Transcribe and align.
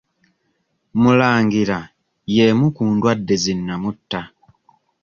Mulangira 1.01 1.79
y'emu 2.35 2.65
ku 2.75 2.83
ndwadde 2.93 3.35
zi 3.43 3.53
nnamutta. 3.57 4.21